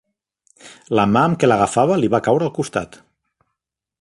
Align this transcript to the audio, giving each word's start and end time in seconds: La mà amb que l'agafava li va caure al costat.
La 0.99 1.05
mà 1.11 1.23
amb 1.29 1.39
que 1.43 1.51
l'agafava 1.51 2.01
li 2.01 2.11
va 2.15 2.23
caure 2.29 2.49
al 2.49 2.55
costat. 2.59 3.03